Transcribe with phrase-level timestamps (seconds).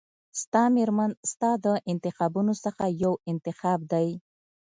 [0.41, 4.07] ستا مېرمن ستا د انتخابونو څخه یو انتخاب دی.